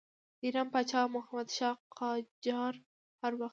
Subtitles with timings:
[0.39, 2.73] د ایران پاچا محمدشاه قاجار
[3.21, 3.49] هر وخت.